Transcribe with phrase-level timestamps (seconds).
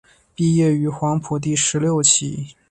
[0.33, 2.55] 毕业于黄埔第十六期。